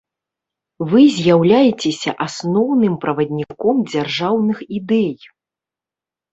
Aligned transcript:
Вы 0.93 1.03
з'яўляецеся 1.17 2.15
асноўным 2.27 2.97
правадніком 3.05 3.87
дзяржаўных 3.93 4.57
ідэй. 4.81 5.13